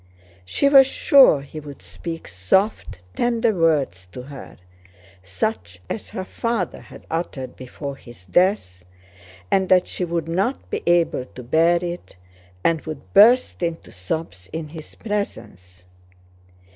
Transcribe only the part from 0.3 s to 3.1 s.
She was sure he would speak soft,